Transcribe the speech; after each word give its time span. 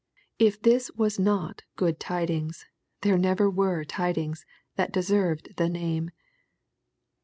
If 0.39 0.59
this 0.59 0.89
was 0.95 1.19
not" 1.19 1.61
good 1.75 1.99
tidings," 1.99 2.65
there 3.01 3.19
never 3.19 3.47
were 3.51 3.85
tidings 3.85 4.47
that 4.75 4.91
deserved 4.91 5.57
the 5.57 5.69
name. 5.69 6.09